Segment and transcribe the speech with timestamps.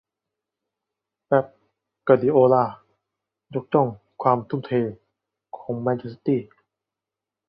[1.27, 1.45] เป๊ป
[2.07, 2.65] กวาร์ดิโอล่า
[3.53, 3.87] ยกย่อง
[4.21, 4.71] ความทุ่มเท
[5.53, 6.41] แข้งแมนซิตี้